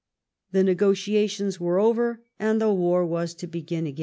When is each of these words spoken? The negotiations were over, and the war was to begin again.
The 0.51 0.63
negotiations 0.63 1.59
were 1.59 1.77
over, 1.79 2.23
and 2.39 2.59
the 2.59 2.73
war 2.73 3.05
was 3.05 3.35
to 3.35 3.45
begin 3.45 3.85
again. 3.85 3.99